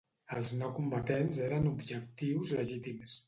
Els 0.37 0.53
no 0.61 0.69
combatents 0.77 1.43
eren 1.49 1.69
objectius 1.73 2.55
legítims. 2.61 3.19